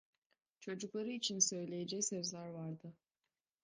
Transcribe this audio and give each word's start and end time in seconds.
Çocukları 0.59 1.11
için 1.11 1.39
söyleyeceği 1.39 2.03
sözler 2.03 2.47
vardı. 2.49 2.93